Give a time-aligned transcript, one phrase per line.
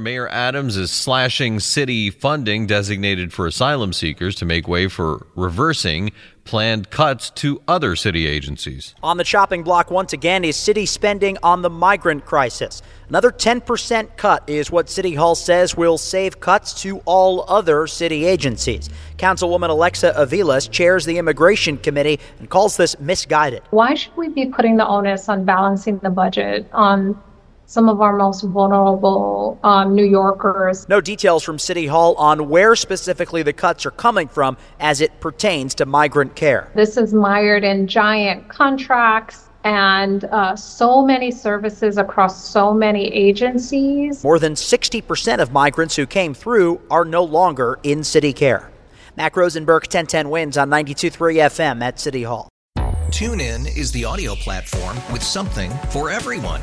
[0.00, 6.10] Mayor Adams is slashing city funding designated for asylum seekers to make way for reversing
[6.44, 8.94] planned cuts to other city agencies.
[9.02, 12.80] On the chopping block once again is city spending on the migrant crisis.
[13.10, 18.24] Another 10% cut is what City Hall says will save cuts to all other city
[18.24, 18.88] agencies.
[19.18, 23.62] Councilwoman Alexa Aviles chairs the Immigration Committee and calls this misguided.
[23.68, 27.20] Why should we be putting the onus on balancing the budget on
[27.70, 30.88] some of our most vulnerable um, New Yorkers.
[30.88, 35.20] No details from City Hall on where specifically the cuts are coming from as it
[35.20, 36.72] pertains to migrant care.
[36.74, 44.24] This is mired in giant contracts and uh, so many services across so many agencies.
[44.24, 48.72] More than 60% of migrants who came through are no longer in city care.
[49.16, 52.48] Mack Rosenberg, 1010 wins on 92.3 FM at City Hall.
[53.10, 56.62] TuneIn is the audio platform with something for everyone.